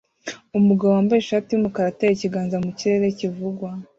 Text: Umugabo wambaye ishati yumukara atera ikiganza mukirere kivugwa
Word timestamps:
Umugabo 0.59 0.91
wambaye 0.95 1.19
ishati 1.21 1.49
yumukara 1.51 1.87
atera 1.89 2.13
ikiganza 2.13 2.55
mukirere 2.63 3.07
kivugwa 3.17 3.67